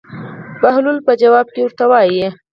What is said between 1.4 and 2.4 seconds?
کې ورته وایي.